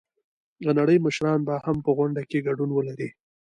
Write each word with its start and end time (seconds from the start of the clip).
د 0.63 0.65
نړۍ 0.79 0.97
مشران 1.05 1.39
به 1.47 1.55
هم 1.65 1.77
په 1.85 1.91
غونډه 1.97 2.21
کې 2.29 2.45
ګډون 2.47 2.69
ولري. 2.73 3.09